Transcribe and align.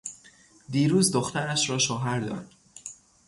دیروز 0.69 1.11
دخترش 1.11 1.69
را 1.69 1.77
شوهر 1.77 2.19
داد. 2.19 2.47